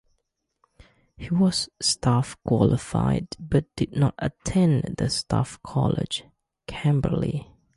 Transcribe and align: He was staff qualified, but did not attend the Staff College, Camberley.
He 1.15 1.29
was 1.29 1.69
staff 1.79 2.35
qualified, 2.43 3.27
but 3.39 3.65
did 3.75 3.95
not 3.95 4.15
attend 4.17 4.95
the 4.97 5.11
Staff 5.11 5.59
College, 5.61 6.23
Camberley. 6.65 7.51